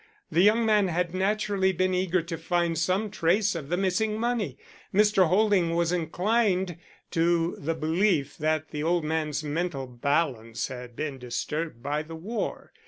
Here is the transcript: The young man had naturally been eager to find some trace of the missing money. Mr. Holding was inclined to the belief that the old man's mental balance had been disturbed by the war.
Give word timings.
The 0.31 0.41
young 0.41 0.65
man 0.65 0.87
had 0.87 1.13
naturally 1.13 1.71
been 1.71 1.93
eager 1.93 2.23
to 2.23 2.35
find 2.35 2.75
some 2.75 3.11
trace 3.11 3.53
of 3.53 3.69
the 3.69 3.77
missing 3.77 4.19
money. 4.19 4.57
Mr. 4.91 5.27
Holding 5.27 5.75
was 5.75 5.91
inclined 5.91 6.77
to 7.11 7.55
the 7.59 7.75
belief 7.75 8.35
that 8.39 8.71
the 8.71 8.81
old 8.81 9.03
man's 9.03 9.43
mental 9.43 9.85
balance 9.85 10.69
had 10.69 10.95
been 10.95 11.19
disturbed 11.19 11.83
by 11.83 12.01
the 12.01 12.15
war. 12.15 12.73